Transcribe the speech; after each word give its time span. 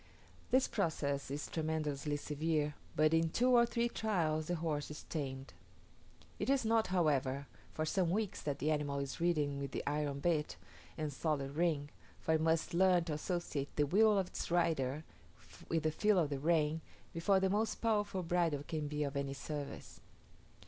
This 0.49 0.67
process 0.67 1.29
is 1.29 1.45
tremendously 1.45 2.17
severe, 2.17 2.73
but 2.95 3.13
in 3.13 3.29
two 3.29 3.51
or 3.51 3.67
three 3.67 3.87
trials 3.87 4.47
the 4.47 4.55
horse 4.55 4.89
is 4.89 5.03
tamed. 5.03 5.53
It 6.39 6.49
is 6.49 6.65
not, 6.65 6.87
however, 6.87 7.45
for 7.71 7.85
some 7.85 8.09
weeks 8.09 8.41
that 8.41 8.57
the 8.57 8.71
animal 8.71 8.97
is 8.97 9.21
ridden 9.21 9.59
with 9.59 9.73
the 9.73 9.83
iron 9.85 10.19
bit 10.19 10.55
and 10.97 11.13
solid 11.13 11.51
ring, 11.51 11.89
for 12.19 12.33
it 12.33 12.41
must 12.41 12.73
learn 12.73 13.03
to 13.03 13.13
associate 13.13 13.75
the 13.75 13.85
will 13.85 14.17
of 14.17 14.25
its 14.25 14.49
rider 14.49 15.03
with 15.69 15.83
the 15.83 15.91
feel 15.91 16.17
of 16.17 16.31
the 16.31 16.39
rein, 16.39 16.81
before 17.13 17.39
the 17.39 17.47
most 17.51 17.75
powerful 17.75 18.23
bridle 18.23 18.63
can 18.63 18.87
be 18.87 19.03
of 19.03 19.15
any 19.15 19.33
service. 19.35 20.01